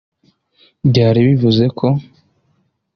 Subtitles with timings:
[0.89, 1.87] Byari bivuze ko